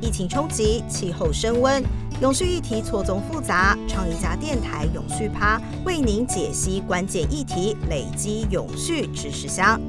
[0.00, 1.82] 疫情冲击，气候升温，
[2.20, 3.76] 永续议题错综复杂。
[3.88, 9.80] 创意家电台永续趴为您解析关键议题，累积永续知识箱。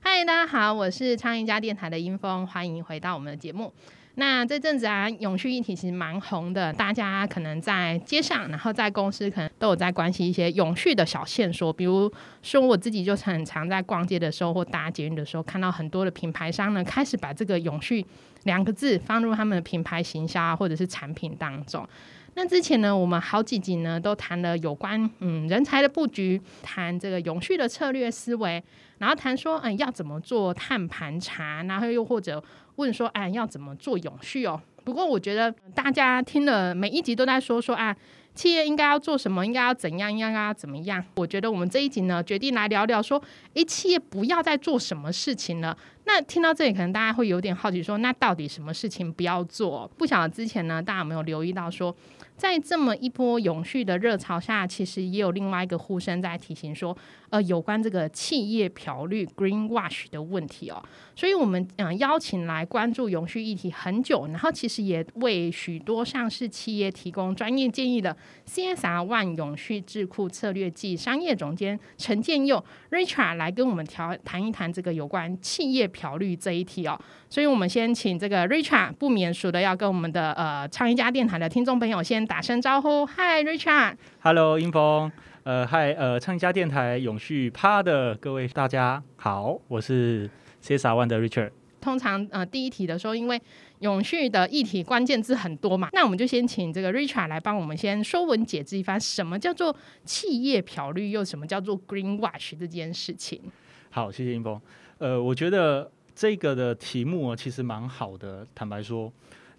[0.00, 3.72] 嗨，大家好，我是创意家电台的英峰，欢迎回到我们的节目。
[4.20, 11.72] 那这阵子啊，永续议题其实蛮红的，大家可能在街上，然后在公司，可能都有在关心一些永续的小线索。
[11.72, 12.12] 比如
[12.42, 18.04] 说，我自己就是很常在逛街的时候或搭捷运的时候，看到很多的品牌商呢，开始把这个永续
[18.42, 21.88] 两个字放入他们的品牌行销啊，或者是产品当中。
[22.34, 28.62] 那之前呢，我们好几集呢都谈了有关嗯人才的布局，谈这个永续的策略思维，
[28.98, 32.42] 然后谈说嗯要怎么做碳盘查，然后又或者
[32.80, 34.60] 问说哎要怎么做永续哦。
[34.82, 37.96] 不过我觉得大家听了每一集都在说说啊。
[38.32, 39.44] 企业应该要做什么？
[39.44, 40.10] 应该要怎样？
[40.10, 41.04] 应该要怎么样？
[41.16, 43.20] 我觉得我们这一集呢，决定来聊聊说，
[43.54, 45.76] 诶，企业不要再做什么事情了。
[46.04, 49.90] 那听到这里，可能大家会有点好奇，说，那到底什么事情不要做？
[49.98, 51.94] 不晓得之前呢，大家有没有留意到说？
[52.36, 56.96] 在这么一波永续的热潮下，其实也有另外一个呼声在提醒说，
[57.30, 60.82] 呃，有关这个企业漂绿 （green wash） 的问题哦。
[61.14, 68.16] 所以，我们嗯邀请来关注永续议题很久，然后其实也为许多上市企业提供专业建议的
[68.48, 76.98] CSR One 永续智库策略暨商业总监陈建佑 Richard 来跟我们调谈一谈这个有关企业漂绿这一题哦。
[77.28, 83.96] 所以我们先请这个 Richard 不免俗的要跟我们的呃唱一家电台的听众朋友先打声招呼，Hi Richard。
[84.22, 85.10] Hello，英峰。
[85.44, 90.28] 呃，Hi，呃，唱一家电台永续趴的各位大家好，我是
[90.62, 91.52] CSR One 的 Richard。
[91.80, 93.40] 通常呃第一题的时候，因为
[93.78, 103.40] 永续的议题关键字很多嘛，那我们就先请这个 Richard 来帮我们先说文解字一番，什么叫做企业漂绿，又什么叫做 Green Wash 这件事情。
[103.88, 104.60] 好，谢谢英峰。
[104.98, 105.90] 呃，我觉得。
[106.12, 109.10] 这个的题目其实蛮好的，坦白说，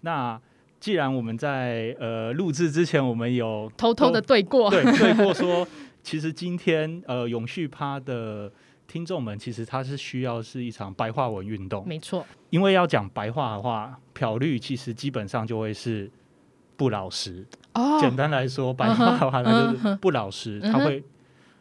[0.02, 0.40] 那
[0.82, 5.64] 既然我们在呃录制之前，我们有偷偷的对过，对对过说，
[6.02, 8.52] 其实今天呃永续趴的
[8.88, 16.10] 听众们，其实他是需要是一场白话文运动，没错，因为要讲白话的话，漂绿其实基本上就会是
[16.76, 17.46] 不老实。
[17.74, 21.04] 哦，简单来说，白话的话，它就是不老实，他会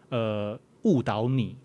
[0.09, 1.55] 呃误导你。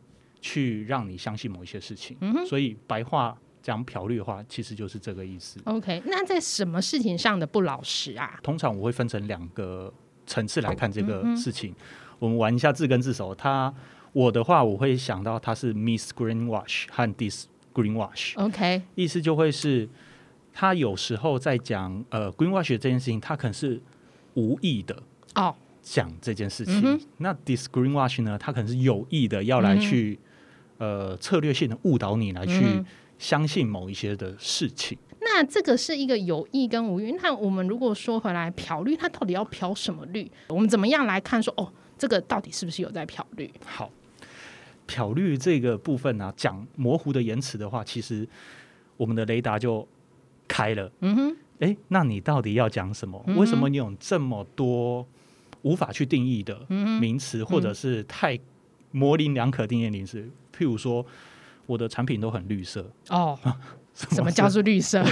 [0.43, 2.17] 去让你相信某一些事情，
[2.47, 5.59] 所以白话讲漂绿的话，其实就是这个意思。
[5.65, 8.39] OK，那在什么事情上的不老实啊？
[8.41, 9.93] 通常我会分成两个
[10.25, 11.75] 层次来看这个事情。
[12.21, 13.75] 我们玩一下字根字首，他
[14.13, 18.35] 我的话我会想到他是 Miss Greenwash 和 This Greenwash。
[18.37, 19.89] OK，意思就会是
[20.53, 23.83] 他有时候在讲呃 Greenwash 这件事情，他可能是
[24.35, 25.03] 无意的
[25.35, 25.53] 哦
[25.83, 27.01] 讲这件事情。
[27.17, 30.21] 那 This Greenwash 呢，他可能是有意的要来去。
[30.79, 32.85] 呃，策略性的误导你来去
[33.19, 34.97] 相信某一些的事情。
[35.21, 37.13] 那这个是一个有意跟无意。
[37.23, 40.31] 那我们如果说回来漂绿，它到底要漂什么绿？
[40.49, 43.51] 我们怎么样来看说哦，这个到底是不是有在漂绿？
[43.65, 43.91] 好，
[44.87, 48.27] 漂绿这个部分呢，讲模糊的言辞的话，其实
[48.97, 49.87] 我们的雷达就
[50.47, 50.91] 开了。
[51.01, 53.21] 嗯哼，哎，那你到底要讲什么？
[53.37, 55.05] 为什么你有这么多
[55.63, 56.65] 无法去定义的
[57.01, 58.39] 名词，或者是太
[58.93, 60.23] 模棱两可定义名词？
[60.57, 61.05] 譬如说，
[61.67, 63.39] 我的产品都很绿色哦。
[63.97, 65.03] 什么叫做绿色？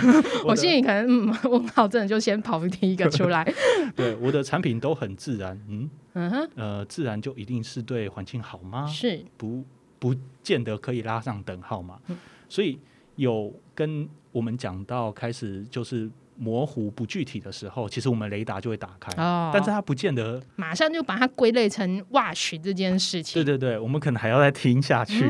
[0.45, 3.43] 我心里可能嗯，问号真的就先跑第一个出来。
[3.97, 5.59] 对，我的产品都很自然。
[5.71, 8.87] 嗯嗯哼，呃，自然就一定是对环境好吗？
[8.87, 9.65] 是不
[9.99, 11.99] 不见得可以拉上等号嘛。
[12.47, 12.79] 所以
[13.17, 19.11] 有跟我们讲到开始就是模糊不具体的时候，其实我们雷达就会打开。
[19.23, 23.43] 哦，但是它不见得马上就把它归类成 wash 这件事情。
[23.43, 25.25] 对对对，我们可能还要再听下去。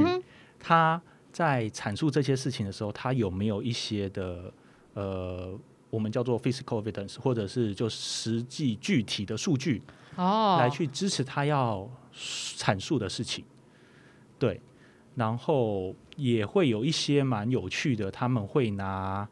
[0.59, 1.01] 他
[1.35, 4.53] 在阐述这些事情的时候，他有没有一些的
[4.95, 5.53] 呃，
[5.91, 9.83] 我们叫做 physical evidence，或者是就实际具体的数据
[10.15, 13.45] 哦，来去支持他要阐述的事情？
[14.39, 14.61] 对，
[15.17, 19.29] 然后也会有一些蛮有趣的，他们会拿。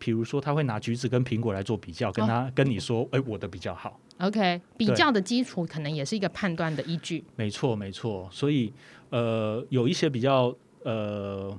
[0.00, 7.24] 比如说，他会拿橘子跟苹果来做比较，跟他跟你说：“哎，我的比较好。” OK，比较的基础可能也是一个判断的依据。
[7.34, 8.28] 没错，没错。
[8.30, 8.72] 所以，
[9.10, 10.54] 呃，有一些比较
[10.84, 11.58] 呃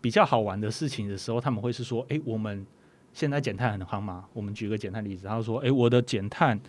[0.00, 2.66] 比较好玩的事情的时候，他们会是说：“哎，我们
[3.12, 6.60] 现在减碳很夯嘛？”我们举个减碳例子，他说：“哎，我的减碳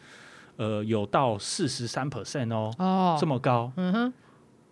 [0.57, 4.13] 呃有到四十三 percent 哦，哦，这么高。”嗯哼。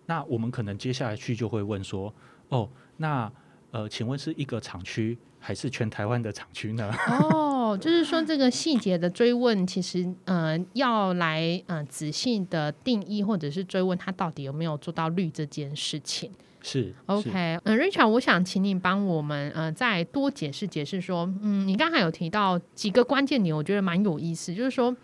[0.06, 2.13] 那我们可能接下来去就会问说
[2.50, 3.31] ：“哦，那
[3.72, 6.94] 呃，请问是一个厂区？”还是全台湾的厂区呢？
[7.07, 16.31] 哦，哦，就是说这个细节的追问，其实呃要来呃仔细的定义，或者是追问他到底有没有做到绿这件事情。
[16.63, 24.95] 是 OK，嗯，Richard，我想请你帮我们呃再多解释解释说，嗯，你刚才有提到几个关键点，我觉得蛮有意思，就是说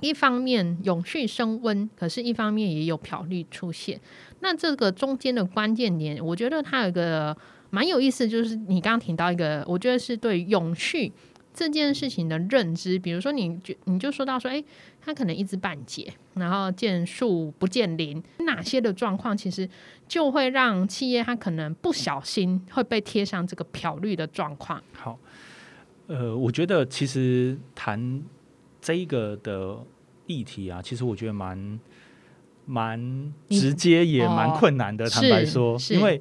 [0.00, 4.00] 一方面永续升温，可是一方面也有漂绿出现，
[4.40, 7.36] 那这个中间的关键点，我觉得它有一个
[7.70, 11.12] 蛮有意思，就是你刚刚提到一个，我觉得是对永续。
[11.54, 14.64] 这件事情的认知，比如说，你就你就说到说，哎，
[15.02, 19.68] 他可能一知半解，然后见树不见林，哪些的状况，其实
[20.08, 24.82] 就会让企业他可能不小心会被贴上这个漂绿的状况。
[24.94, 25.18] 好，
[26.06, 28.22] 呃，我觉得其实谈
[28.80, 29.78] 这一个的
[30.26, 31.78] 议题啊，其实我觉得蛮
[32.64, 35.06] 蛮直接，也蛮困难的。
[35.10, 36.18] 坦白说，因为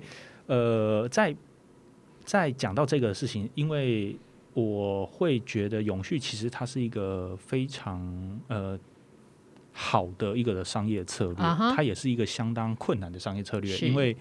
[0.48, 1.34] 呃，在
[2.26, 4.18] 在讲到这个事情，因为。
[4.54, 8.02] 我会觉得永续其实它是一个非常
[8.48, 8.78] 呃
[9.72, 11.36] 好的一个的商业策略，
[11.76, 14.16] 它也是一个相当困难的商业策略，因为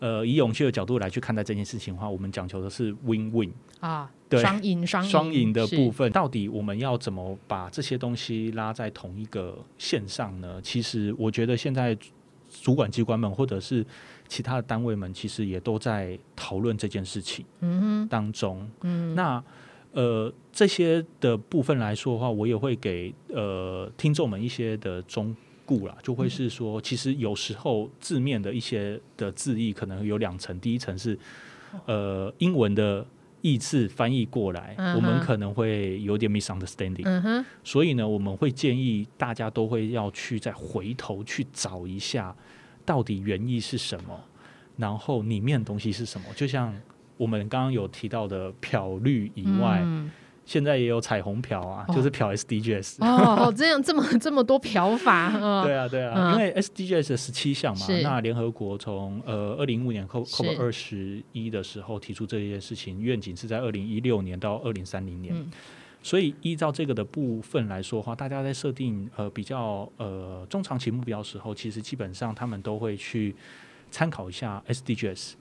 [0.00, 10.60] 呃以永续的角度来去看待这件事情的话，我们讲求的是 win win 啊，对，双赢 双双赢的部分，到底我们要怎么把这些东西拉在同一个线上呢？
[10.60, 11.96] 其实我觉得现在
[12.62, 13.84] 主管机关们或者是
[14.28, 17.44] 其他的单位们其实也都在讨论这件事情
[18.08, 18.68] 当中。
[18.82, 19.42] 嗯，那
[19.92, 25.34] 呃这些的部分来说的话，我也会给呃听众们一些的忠
[25.66, 31.18] 固啦，就会是说，其实有时候字面的一些的字义可能有两层，第一层是
[31.86, 33.06] 呃英文的
[33.44, 37.44] 意字翻译过来，我们可能会有点 misunderstanding。
[37.62, 42.34] 所以呢，我们会建议大家都会要去再回头去找一下。
[42.86, 44.18] 到底原意是什么？
[44.78, 46.26] 然后里面的东西是什么？
[46.34, 46.74] 就像
[47.18, 49.82] 我们刚刚有提到的漂绿以外，
[50.46, 52.96] 现在也有彩虹漂啊，就是漂 SDGs。
[53.00, 55.30] 哦，这样这么这么多漂法。
[55.64, 65.34] 对啊，对啊，因为 SDGs 十七项嘛，那联合国从呃二零一五年 COP 二十一的时候提出这件事情，愿景是在二零一六年到二零三零年。
[66.02, 73.34] 所以依照这个的部分来说的话，大家在设定呃比较呃中长期目标的时候，其实基本上他们都会去
[73.90, 75.32] 参考一下 SDGs。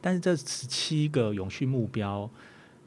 [0.00, 2.28] 但是这十七个永续目标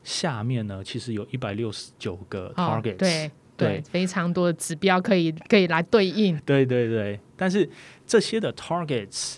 [0.10, 6.36] 下面呢，其实有一百六十九个 targets，对对，非常多的指标可以可以来对应。
[6.46, 7.70] 对对对，但是
[8.08, 9.36] 这些的 targets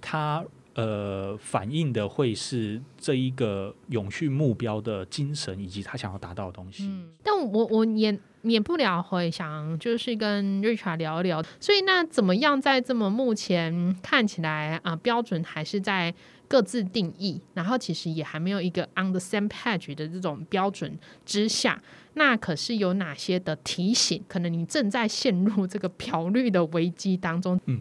[0.00, 0.44] 它。
[0.76, 6.84] 呃，反映的会是这一个永续目标的精神，以及他想要达到的东西。
[6.84, 11.42] 嗯，但我我也免不了会想，就是跟 Richard 聊一聊。
[11.58, 16.14] 所以，那怎么样在这么目前看起来啊，标准还是在
[16.48, 21.82] 各自定义，然后其实也还没有一个 on the same page 的这种标准之下，
[22.14, 24.22] 那可是有哪些的提醒？
[24.28, 27.60] 可能你正在陷入这个漂绿的危机当中。
[27.66, 27.80] 嗯，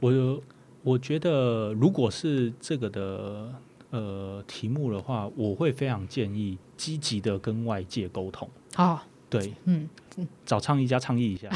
[0.00, 0.42] 我。
[0.82, 3.52] 我觉得，如果是这个的
[3.90, 8.48] 呃题目的话，我会非常建议积极的跟外界沟通。
[8.74, 9.88] 好，对，嗯，
[10.44, 11.48] 找倡议家倡议一下。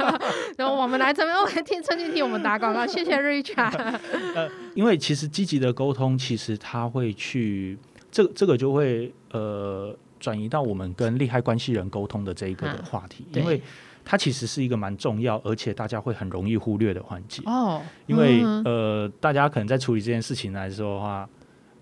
[0.58, 3.72] 然后我们来这边，我来听陈静替我们打广告， 谢谢 Richard。
[4.34, 7.78] 呃，因为其实积极的沟通，其实他会去
[8.10, 13.62] 这这个就会呃转移到我们跟利害关系人沟通的这一个的话题，因为。
[14.04, 17.80] 它其实是一个蛮重要，而且大家会很容易忽略的环节哦。
[18.08, 21.28] 因为呃，大家可能在处理这件事情来说的话，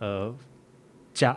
[0.01, 0.35] 呃，
[1.15, 1.35] 加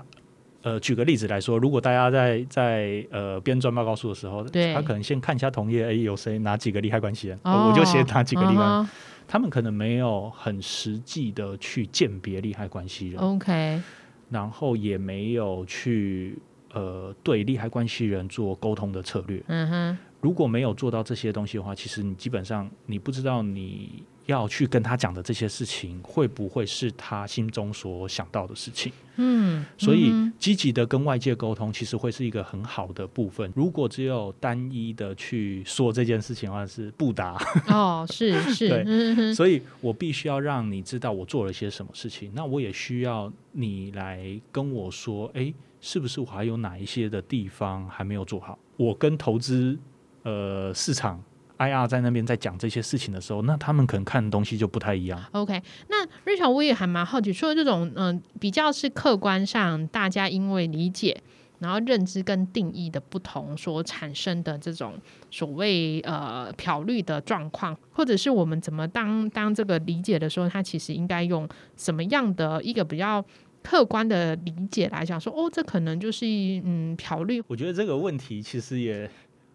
[0.64, 4.44] 呃，举个例子来说，如果大家在在呃编专报告书的时候，
[4.74, 8.88] 他可能先看一下同业，哎，有谁哪几个利害关系人，我就写哪几个利害。
[9.28, 13.82] 他们可能没有很实际的去鉴别利害关系人，OK，
[14.30, 16.38] 然后也没有去
[16.74, 19.98] 呃对利害关系人做沟通的策略，嗯哼。
[20.22, 28.92] 如果没有做到这些东西的话，其实你基本上你不知道你要去跟他讲的这些事情会不会是他心中所想到的事情。
[29.18, 33.52] 嗯，所以积极的跟外界沟通，其实会是一个很好的部分。
[33.56, 37.38] 如果只有单一的去说这件事情的话，是不答。
[37.68, 39.34] 哦，是 是，对。
[39.34, 48.58] 所以我必须要让你知道我做了些什么事情，那我也需要你来跟我说，哎，是不是我还有哪一些的地方还没有做好？
[48.78, 49.78] 我跟投资。
[50.26, 51.22] 呃，市场
[51.58, 55.24] IR 在那边在讲这些事情的时候，那他们可能看的东西就不太一样。
[55.32, 61.16] OK，那瑞乔我也还蛮好奇，除了这种嗯比较是客观上大家因为理解
[61.60, 64.96] 然后认知跟定义的不同所产生的这种
[65.32, 73.24] 所谓呃漂绿的状况，或者是我们怎么当当这个理解的时候，它其实应该用什么样的一个比较
[73.62, 76.26] 客观的理解来讲，说哦，这可能就是
[76.66, 77.42] 嗯 漂绿。
[77.48, 79.10] 我觉得这个问题其实也。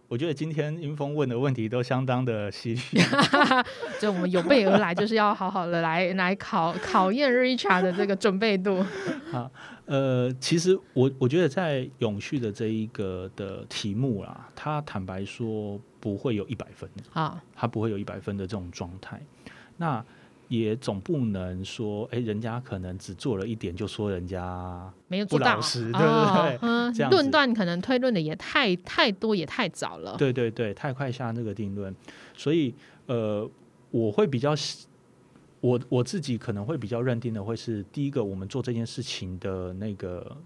[0.08, 2.80] 我觉得今天英峰问的问题都相当的犀利，
[4.00, 8.82] 就我们有备而来，就是要好好的来来考考验 Richard 的这个准备度。
[9.30, 9.50] 好，
[9.84, 19.20] 呃，其实我我觉得在永续的这一个的题目啦，他坦白说不会有一百分啊，它不会有一百分的这种状态。
[19.76, 20.02] 那
[20.48, 26.92] 也总不能说，哎，人家可能只做了一点，就说人家没有做到，对不对？
[26.94, 30.16] 这样论断可能推论的也太太多，也太早了。
[30.16, 31.94] 对对对，太快下那个定论，
[32.34, 32.74] 所以
[33.06, 33.48] 呃，
[33.90, 34.54] 我会比较，
[35.60, 40.36] 我我自己可能会比较认定的会是第一个，我们做这件事情的那个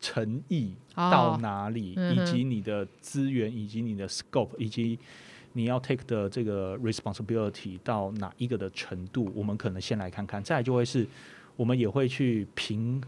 [0.00, 4.98] 诚意到哪里，以及你的资源，以及你的 scope，以及。
[5.54, 9.32] 你要 take 的这个 responsibility 到哪一个的程度？
[9.34, 11.06] 我们可能先来看看，再就会是，
[11.56, 13.02] 我们也会去评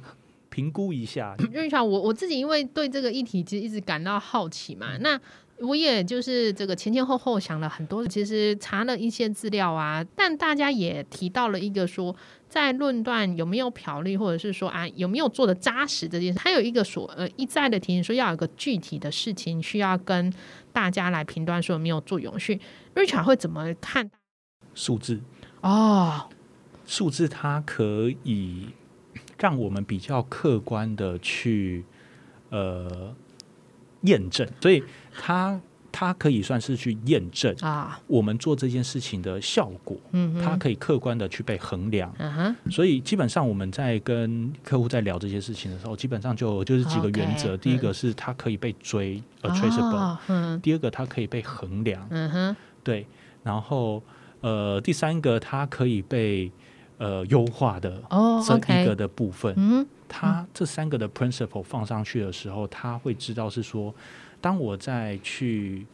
[0.48, 1.36] 评估一下。
[1.52, 5.20] 瑞强，我我自己因为对这个议题其实一直感到好奇嘛，那。
[5.60, 12.14] 我也就是这个前前后后想了很多，其实查了一些资料啊，但大家也提到了一个说，
[12.46, 20.30] 在论断有没有漂绿，或者是说啊有没有做的扎实这件事，还有一个所呃一再的提醒说要有个具体的事情需要跟
[20.74, 22.60] 大家来评断说有没有做永续
[22.94, 24.10] ，Richard 会怎么看
[24.74, 25.22] 数字？
[25.62, 26.28] 哦，
[26.86, 28.68] 数字它可以
[29.38, 31.86] 让我们比较客观的去
[32.50, 33.16] 呃。
[34.02, 35.60] 验证，所以它
[35.90, 42.14] 它可以算是去验证啊，我们做这件事情的效果，嗯，它可以客观的去被衡量，
[42.70, 53.06] 所以基本上我们在跟客户在聊这些事情的时候，基本上就就是几个原则，第一个是它可以被追，a traceable，嗯，第二个它可以被衡量，嗯哼，对，
[53.42, 54.02] 然后
[54.42, 56.52] 呃，第三个它可以被
[56.98, 59.86] 呃优化的哦，这一个的部分，嗯。
[60.08, 63.92] 他这三个的 principle 放上去的时候，他会知道是说，
[64.40, 65.84] 当我在去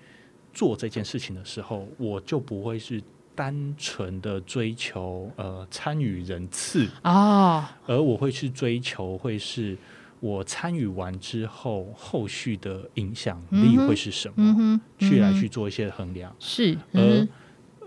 [0.52, 3.02] 做这件事情的时候，我就不会是
[3.35, 9.78] 单纯的追求呃参与人次啊，而我会去追求会是
[10.21, 16.30] 我参与完之后后续的影响力会是什么，去来去做一些衡量。
[16.38, 17.26] 是，而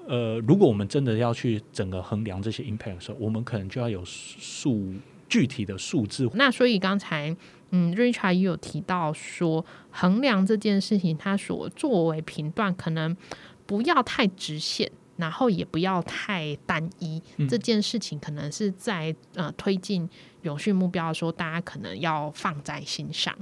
[0.07, 4.93] 呃，如果我们真的要去整个衡量这些 impact 的时候，我们可能就要有数。
[5.27, 7.35] 具体的数字，那所以刚才
[7.71, 13.17] 嗯，Richard 也有提到说，衡量这件事情，它所作为评断，可能
[13.65, 17.19] 不要太直线，然后也不要太单一。
[17.49, 20.07] 这件事情可能是在呃推进
[20.43, 23.35] 永续目标的时候，大家可能要放在心上。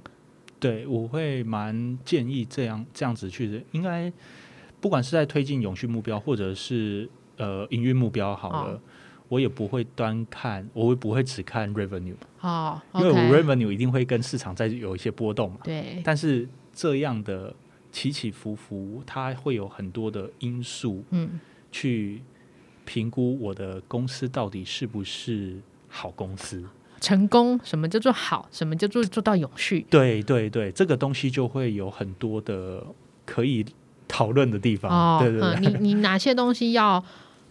[0.61, 4.11] 对，我会蛮建议这样这样子去，应该
[4.83, 8.81] 不管是在推进永续目标，或者是呃营运目标，好了。
[9.29, 15.57] 我也不会端看，我会不会只看 revenue 哦，因为我 revenue 一定会跟市场在有一些波动嘛。
[15.63, 17.51] 对，但是这样的
[17.91, 21.39] 起起伏伏，它会有很多的因素，嗯，
[21.71, 22.21] 去
[22.85, 26.63] 评估我的公司到底是不是好公司，
[26.99, 29.83] 成功什么叫做好，什么叫做做到永续？
[29.89, 32.85] 对对对，这个东西就会有很多的
[33.25, 33.65] 可以
[34.13, 34.91] 讨论的地方。
[34.91, 37.03] 哦，对对对，你 你哪些东西要？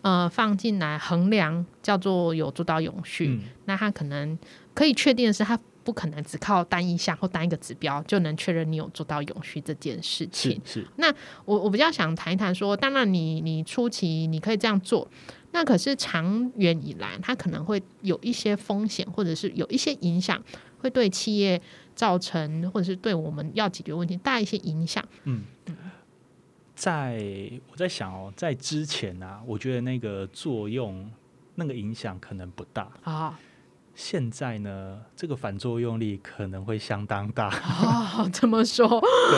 [0.02, 4.37] 呃，放进来衡量叫做有做到永续，那他可能
[4.75, 10.61] 可以确定的是，他不可能只靠单一项或单一个指标就能确认你有做到永续这件事情。
[10.64, 11.07] 是，那
[11.45, 15.09] 我我比较想谈一谈说，当然你你初期你可以这样做，
[15.52, 20.42] 那可是长远以来，它可能会有一些风险，或者是有一些影响，
[20.81, 21.62] 会对企业
[21.95, 25.04] 造成，或者是对我们要解决问题带一些影响。
[25.23, 25.45] 嗯。
[26.75, 27.23] 在
[27.71, 31.11] 我在想哦，在之前啊，我觉得那个作用、
[31.55, 33.38] 那个影响可能不大啊。
[33.95, 38.26] 现在呢，这个反作用力可能会相当大哦。
[38.33, 38.88] 这么说，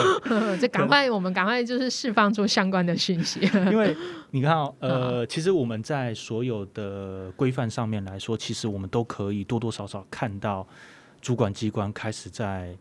[0.61, 3.41] 就赶快我们赶快就是释放出相关的讯息。
[3.69, 3.93] 因为
[4.31, 10.65] 你看哦，呃，其实我们在所有的规范上面来说，其实我们都可以多多少少看到
[11.19, 12.75] 主管机关开始在。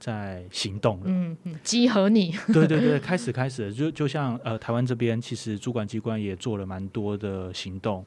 [0.00, 8.04] 在行动了，嗯嗯，集合你， 对对对，开始开始，就就像呃，台湾这边其实主管机关也做了蛮多的行动，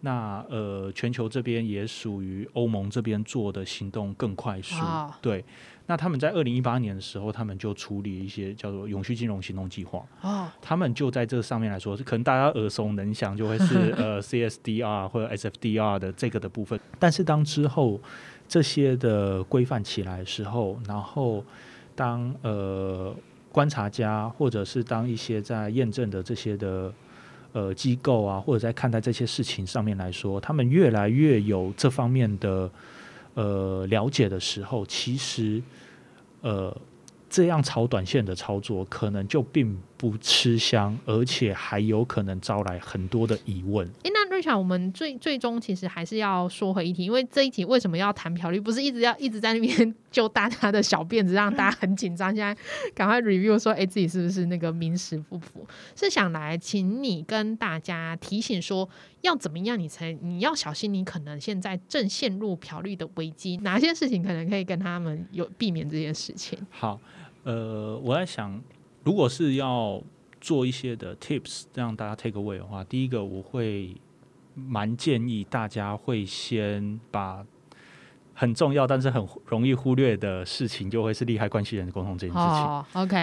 [0.00, 4.74] 那呃，全球这边也属于欧盟这边做的行动更快速，
[5.22, 5.44] 对，
[5.86, 18.00] 那他们在二零一八年的时候，他们就处理一些叫做永续金融行动计划，哦，他们就在这上面来说，可能大家耳熟能详，就会是呃 CSDR 或者 SFDR 的这个的部分，但是当之后。
[18.48, 21.44] 这些的规范起来时候，然后
[21.94, 23.14] 当呃
[23.50, 26.92] 观察家，或者是当一些在验证的这些的
[27.52, 32.70] 呃机构啊，或者在看待这些事情上面来说，他们越来越有这方面的
[33.34, 35.62] 呃了解的时候，其实
[36.42, 36.76] 呃
[37.28, 43.86] 这样炒短线的操作可能就并不吃香，而且还有可能招来很多的疑问。
[44.02, 48.60] 诶，那瑞巧，我们最最终其实还是要说回一题，因为这一题为什么要谈漂绿？
[48.60, 52.34] 不是一直要一直在那边揪大家的小辫子，让大家很紧张。
[52.34, 52.56] 现在
[52.94, 55.66] 赶快 review 说，哎、自己是不是那个名实不符？
[55.94, 58.88] 是想来请你跟大家提醒说，
[59.22, 66.58] 要怎么样你才你要小心，你可能现在正陷入漂绿的危机，哪些事情可能可以跟他们有避免这件事情？
[66.70, 67.00] 好，
[67.44, 68.60] 呃，我在想，
[69.06, 70.02] 如果是要
[70.40, 73.96] 做一些的 tips 让大家 take away 的话，第一个我会
[74.56, 77.46] 蛮建议大家会先把
[78.34, 82.48] 很重要但是很容易忽略的事情，就会是利害关系人的沟通这件事情。
[82.48, 83.16] 哦，OK，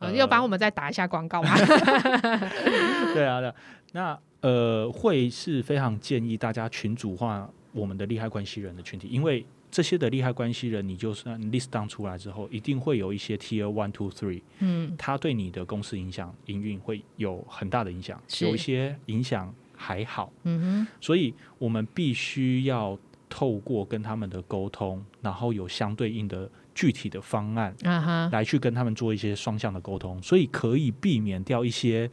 [0.00, 1.56] 呃呃又帮我们再打一下广告嘛。
[3.14, 3.54] 对啊，对啊，
[3.92, 20.86] 那呃，会是非常建议大家群组化我们的利害关系人的群体，因为这些的利害关系人，你就算 list down 出来之后，一定会有一些 tier one two three，嗯，它对你的公司影响、营运会有很大的影响，有一些影响还好，嗯哼。
[21.00, 22.98] 所以我们必须要
[23.30, 32.10] 透过跟他们的沟通，然后有相对应的具体的方案哼，啊哈，来去跟他们做一些双向的沟通，所以可以避免掉一些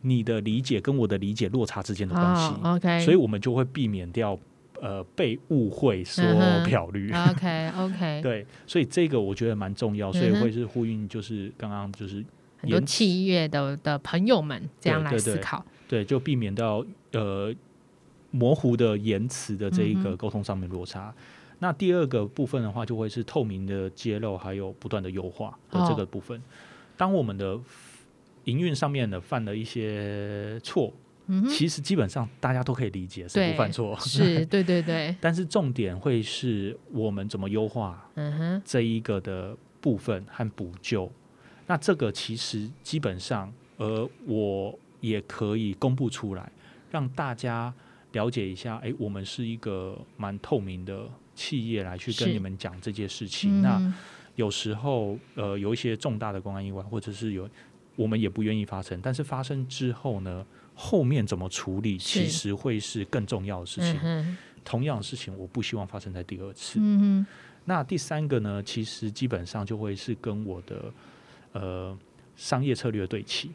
[0.00, 4.38] 你的理解跟我的理解落差之间的关系，哦，OK，所以我们就会避免掉
[4.82, 7.12] 呃被误会说嗯哼漂绿。
[7.12, 12.16] OK OK， 对，所以这个我觉得蛮重要，所以会是呼应，就是刚刚就是
[12.58, 15.64] 很多言企业的的朋友们这样来对对对思考。
[15.86, 17.54] 对，就避免到呃
[18.32, 21.14] 模糊的言辞的这一个沟通上面落差。
[21.60, 26.42] 那第二个部分的话，就会是透明的揭露，还有不断的优化的这个部分。
[26.96, 27.56] 当我们的
[28.44, 30.92] 营运上面的犯了一些错，
[31.26, 33.96] 嗯，其实基本上大家都可以理解，谁不犯错？
[34.00, 38.08] 是， 对对对，但是重点会是我们怎么优化
[38.64, 41.10] 这一个的部分和补救。
[41.66, 46.50] 那这个其实基本上，呃，我也可以公布出来，
[46.90, 47.72] 让大家
[48.12, 48.76] 了解一下。
[48.78, 53.62] 诶，我们是一个蛮透明的企业，来去跟你们讲这件事情。
[53.62, 53.94] 那嗯
[54.34, 57.46] 有时候，呃，有一些重大的公安意外，或者是有
[57.96, 63.98] 我们也不愿意发生，但是发生之后呢，后面怎么处理，其实会是更重要的事情。
[64.02, 66.78] 嗯，同样的事情，我不希望发生在第二次。
[66.80, 67.26] 嗯
[67.64, 70.92] 那第三个呢，其实基本上就会是跟我的
[71.52, 71.96] 呃
[72.36, 73.50] 商业策略对齐，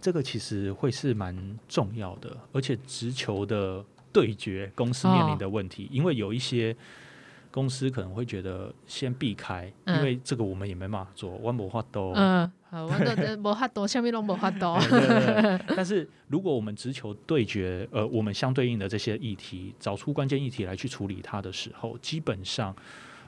[0.00, 6.76] 这个其实会是蛮重要的，而且直球的对决公司面临的问题，因为有一些。
[7.52, 12.12] 公司可能会觉得先避开，嗯因为这个我们也没办法做，我没法多。
[12.14, 14.76] 嗯，好，我都无法多，下面都无法度。
[14.88, 22.74] 对对对但是如果我们直球对决，呃，我们相对应的这些议题，找出关键议题来去处理它的时候，基本上，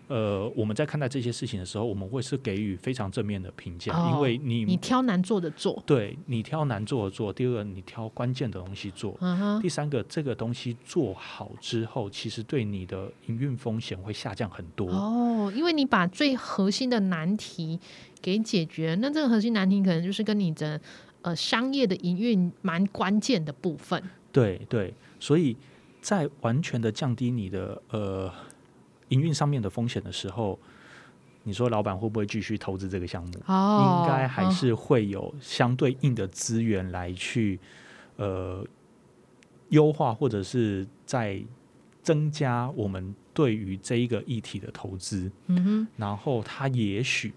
[0.06, 14.90] 呃，我们在看待这些事情的时候，我们会是给予非常正面的评价，哦因为你你挑难做的做，对你挑难做的做，第二个你挑关键的东西做，嗯，第三个这个东西做好之后，其实对你的营运风险会下降很多。
[14.90, 17.80] 哦，因为你把最核心的难题
[18.20, 20.78] 给解决，那这个核心难题可能就是跟你的
[21.22, 24.02] 呃商业的营运蛮关键的部分。
[24.30, 25.56] 对对，所以
[26.00, 28.30] 在完全的降低你的呃
[29.14, 30.59] 营运上面的风险的时候，
[31.44, 33.33] 你说老板会不会继续投资这个项目？
[33.46, 37.61] 哦，应该还哦是会有相对应的资源来去
[38.16, 38.66] 呃
[39.68, 41.40] 优化，或者是在
[42.03, 47.33] 增加我们对于这一个议题的投资，嗯哼，然后它也许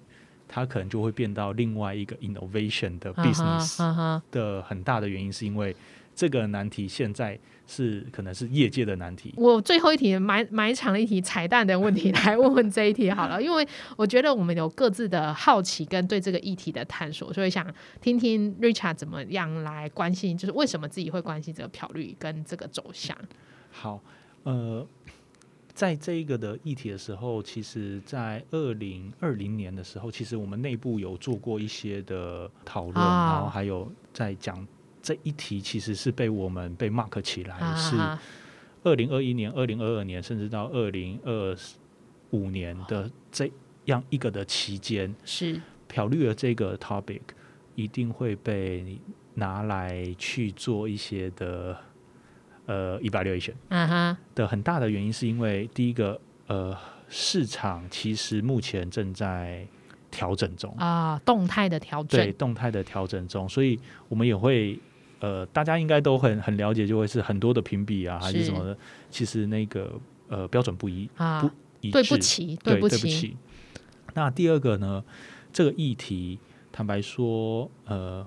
[0.48, 5.76] 它可能就会变到另外一个 innovation 的 business 的很大的原因，是因为
[6.17, 9.32] 这个难题现在是可能是业界的难题。
[9.38, 23.15] 我最后一题埋埋藏了一题彩蛋的问题，来问问这一题好了， 因为我觉得我们有各自的好奇跟对这个议题的探索，所以想听听 Richard 怎么样来关心，就是为什么自己会关心这个漂绿跟这个走向。
[23.69, 24.01] 好，
[24.41, 24.84] 呃，
[25.75, 34.67] 在这一个的议题的时候，其实，在二零二零年的时候，其实我们内部有做过一些的讨论，啊然后还有在讲
[35.08, 38.22] 这一题其实是被我们被 mark 起来，是啊，
[38.84, 41.56] 二零二一年、二零二二年，甚至到二零二
[42.32, 43.50] 五年的这
[43.86, 45.62] 样一个的期间，是。
[45.88, 47.22] 漂绿的这个 topic
[47.76, 49.00] 一定会被
[49.36, 51.78] 拿来去做一些的
[52.65, 53.54] 呃 evaluation。
[53.70, 56.76] 啊哈，的很大的原因是因为第一个，呃，
[57.08, 59.65] 市场其实目前正在
[60.12, 62.22] 调整中，啊，动态的调整。
[62.22, 64.78] 对，动态的调整中，所以我们也会，
[65.19, 68.77] 呃，大家应该都很很了解，就会是很多的评比啊，还是是什么的，
[69.10, 69.91] 其实那个
[70.27, 71.47] 呃标准不一啊不
[71.82, 73.36] 一致，对不起，对不起。
[74.13, 75.03] 那第二个呢，
[75.51, 76.39] 这个议题，
[76.71, 78.25] 坦白说，呃，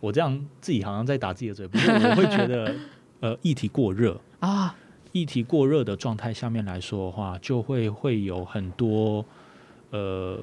[0.00, 2.74] 我这样自己好像在打自己的嘴，不是我会觉得，
[3.20, 4.76] 呃，议题过热 啊，
[5.12, 9.24] 议题过热的状态下面来说的话，就会会有很多
[9.90, 10.38] 呃。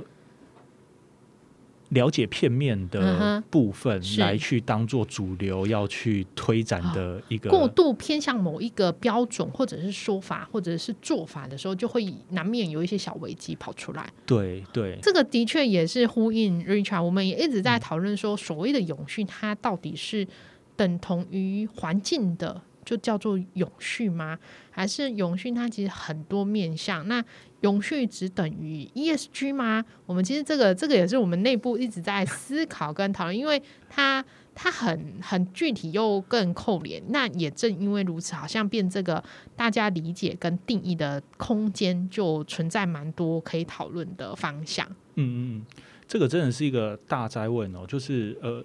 [1.94, 14.12] 了解片面的部分来去当做主流要去推展的一个过度偏向某一个标准或者是说法或者是做法的时候，就会难免有一些小危机跑出来。
[14.26, 20.28] 对对，这个的确也是呼应 Richard，我们也一直在讨论说，所谓的永续，它到底是
[20.76, 24.38] 等同于环境的，就叫做永续吗？
[24.72, 27.08] 还是永续它其实很多面向？
[27.08, 27.24] 那
[27.63, 29.84] 永续只等于 ESG 吗？
[30.06, 34.23] 我们其实这个这个也是我们内部一直在思考跟讨论，因为它
[34.54, 37.02] 它很很具体又更扣连。
[37.08, 39.23] 那也正因为如此，好像变这个
[39.56, 44.86] 大家理解跟定义的空间就存在蛮多可以讨论的方向。
[45.15, 45.65] 嗯嗯，
[46.06, 48.62] 这个真的是一个大灾问哦，就是呃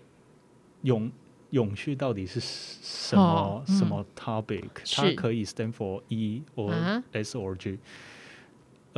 [0.82, 1.10] 永
[1.50, 4.64] 永续到底是什么什么 topic？
[4.96, 7.78] 它可以 stand for E or S or G？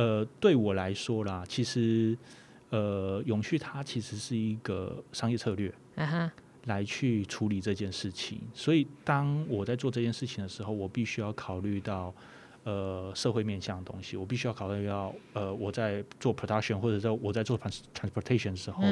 [0.01, 2.17] 呃，对我来说啦，其实，
[2.69, 5.71] 呃，永续它其实是一个商业策略，
[6.65, 8.39] 来去处理这件事情。
[8.53, 12.13] 所以，当我在做这件事情的时候，我必须要考虑到。
[12.63, 17.59] 呃，社会面向的东西，我必须要考虑到，呃，我在做 production 或者在我在做
[17.95, 18.83] transportation 的时候，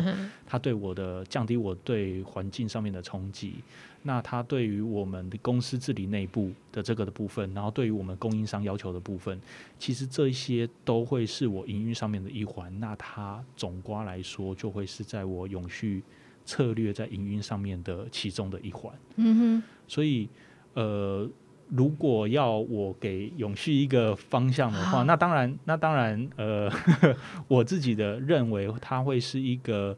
[0.47, 3.57] 它对我的降低我对环境上面的冲击，
[4.01, 9.39] 那它对于我们的公司治理内部的这个的部分，然后对于我们供应商要求的部分，
[9.77, 16.01] 其实这一些都会是我营运上面的一环，那它总瓜来说，就会是在我永续
[16.43, 18.91] 策略在营运上面的其中的一环。
[19.17, 20.27] 嗯哼，所以
[20.73, 21.29] 呃。
[21.69, 26.71] 如果要我给永续一个方向的话，那当然，那当然，呃，
[27.47, 29.97] 我自己的认为，它会是一个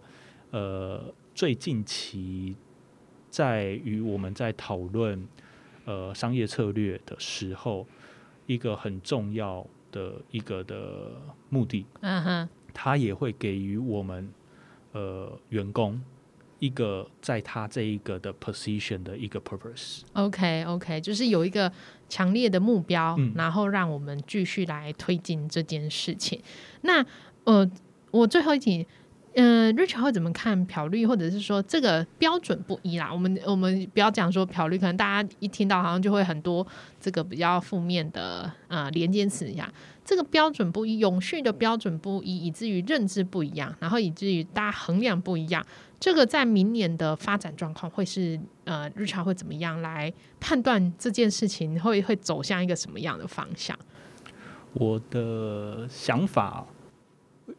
[0.51, 2.55] 呃最近期
[3.29, 5.27] 在于我们在讨论
[5.85, 7.87] 呃商业策略的时候，
[8.47, 11.11] 一个很重要的一个的
[11.49, 11.85] 目的。
[12.01, 14.29] 嗯哼，它也会给予我们
[14.91, 16.01] 呃员工。
[16.61, 20.01] 一个在他这一个的 position 的一个 purpose。
[20.13, 21.71] OK OK，就是有一个
[22.07, 26.39] 强烈的目标，然后让我们继续来推进这件事情。
[26.81, 27.03] 那
[27.45, 27.67] 呃，
[28.11, 28.85] 我最后一题，
[29.35, 33.09] 嗯，Richard 会怎么看漂绿，或者是说这个标准不一啦？
[33.11, 36.65] 我们我们不要讲说漂绿，可能大家一听到好像就会很多
[36.99, 39.71] 这个比较负面的呃连接词一样。
[40.03, 45.65] 这个标准不一，永续的标准不一，以至于认知不一样，然后以至于大家衡量不一样。
[45.97, 53.77] 这个在明年的发展状况会是呃，日常会怎么样来判断这件事情会会走向一个什么样的方向？
[54.73, 56.65] 我的想法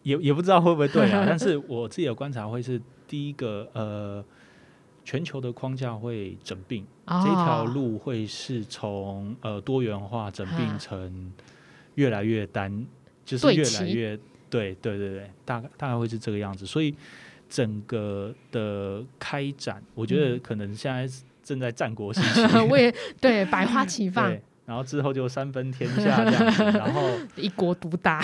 [0.03, 4.25] 也也不知道会不会对啊， 但是我自己的观察会是第一个呃，
[5.05, 11.33] 全球的框架会整并，这条路会是从呃多元化整并成
[11.95, 12.87] 越来越单，
[13.25, 14.17] 就是越来越
[14.51, 16.95] 对对对对，大概大概会是这个样子，所以。
[17.55, 21.07] 整个的开展，我觉得可能现在
[21.43, 24.35] 正在战国时期， 我也对百花齐放，
[24.65, 28.21] 然后之后就三分天下这样子， 然后一国独大，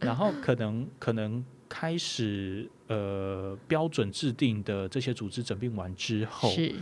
[0.00, 6.74] 然后可能可能开始呃标准制定的这些组织整并完之后，是。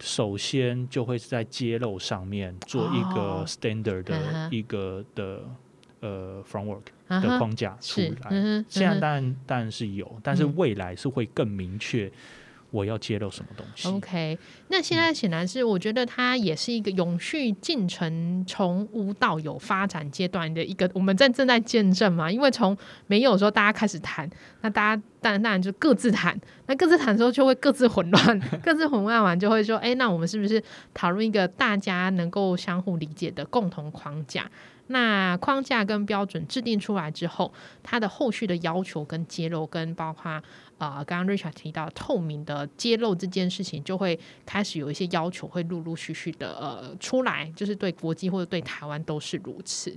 [0.00, 5.40] 首先就会在揭露上面做一个 standard 的一个的。
[6.02, 12.10] 呃，framework 的框架出来，现在当然当然是有，但是未来是会更明确
[12.70, 13.88] 我要揭露什么东西。
[13.88, 22.30] OK，那现在显然是我觉得它也是一个永续进程从无到有发展阶段的一个，我们在正在见证嘛。
[22.30, 24.28] 因为从没有时候大家开始谈，
[24.60, 30.62] 那大家当然当然就各自谈，那各自谈的时候就会各自混乱， 各自混乱完就会说，哎，那我们是不是
[30.94, 34.48] 讨论一个大家能够相互理解的共同框架？
[34.92, 40.42] 那框架跟标准制定出来之后，它的后续的要求跟揭露，跟包括
[40.78, 49.96] 呃，刚刚 Richard 提到透明的揭露这件事情，就会开始有一些要求会陆陆续续的呃出来，就是对国际或者对台湾都是如此。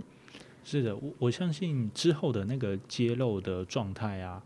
[0.64, 4.40] 是的，我我相信之后的那个揭露的状态啊，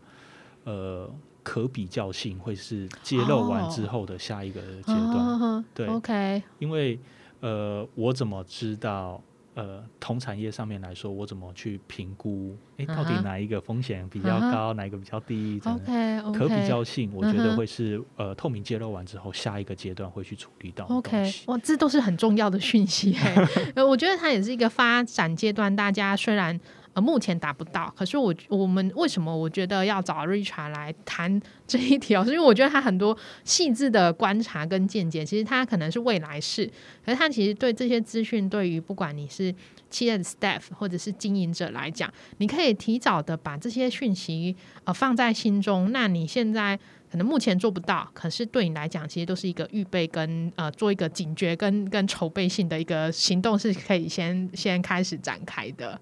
[0.64, 1.10] 呃，
[1.42, 5.64] 可比较性会是揭露完之后的下一个阶段。
[5.74, 6.98] 对，OK，因为
[7.40, 9.22] 呃，我怎么知道？
[9.58, 12.56] 呃同产业上面来说，我怎么去评估？
[12.76, 15.58] 哎，到底哪一个风险比较高，哪一个比较低？
[15.58, 21.44] 怎么 OK OK，可比较性，我觉得会是呃透明揭露完之后，下一个阶段会去处理到 OK，西。
[21.48, 23.48] 哇，这都是很重要的讯息欸。
[23.74, 26.58] 呃我觉得它也是一个发展阶段，大家虽然
[27.00, 32.22] 目前达不到，可是我我们为什么我觉得要找 Richard 来谈这一条？
[32.26, 36.66] 是因为我觉得他很多细致的观察跟见解，其实他可能是未来式，
[37.04, 39.54] 可是他其实对这些资讯，对于不管你是
[39.90, 45.90] 企业的 staff 或者是经营者来讲，你可以提早的把这些讯息呃放在心中。
[45.92, 46.78] 那你现在
[47.10, 55.98] 可能目前做不到，可是对你来讲，其实都是一个预备跟呃做一个警觉跟跟筹备性的一个行动，是可以先先开始展开的。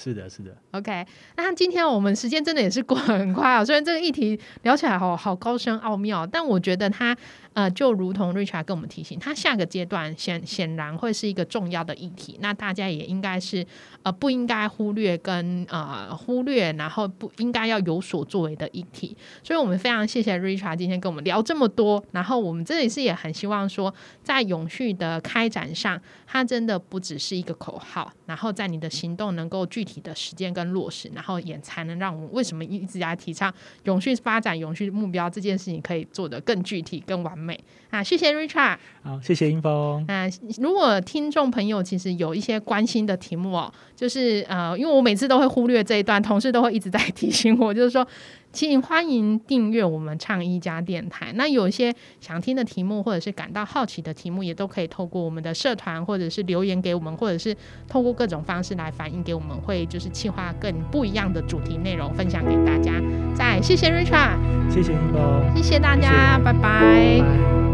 [0.00, 1.04] 是的，是的，OK，
[1.36, 7.16] 那今天我们时间真的也是过很快啊， 虽然这个议题聊起来好好高深奥妙，但我觉得它
[7.52, 13.66] 呃就如同 Richard 跟我们提醒，它下个阶段显显然会是一个重要的议题，那大家也应该是
[14.04, 19.16] 呃不应该忽略跟呃忽略，然后不应该要有所作为的议题。
[19.42, 33.52] 所以我们非常谢谢 Richard 今天跟我们聊这么多，然后我们这里是也很希望说，在永续的开展上，它真的不只是一个口号，然后在你的行动能够具体的实践跟落实，然后也才能让我们为什么一直在提倡
[33.84, 37.58] 永续发展、永续目标这件事情可以做得更具体、更完美
[37.90, 38.02] 啊！
[38.02, 38.76] 谢谢 Richard。
[39.02, 40.04] 好，谢谢英峰。
[40.06, 48.06] 那如果听众朋友其实有一些关心的题目哦，就是呃，因为我每次都会忽略这一段，同事都会一直在提醒我，就是说，
[48.52, 51.32] 请欢迎订阅我们唱一家电台。
[51.34, 57.56] 那有一些想听的题目，或者是感到好奇的题目，也都可以透过我们的社团，或者是留言给我们，或者是
[57.86, 62.92] 透过各种方式来反映给我们，会就是企划更不一样的主题内容分享给大家。
[63.34, 64.38] 再谢谢 Richard，
[64.70, 65.56] 谢谢英峰。
[65.56, 67.67] 谢谢大家，谢谢拜拜。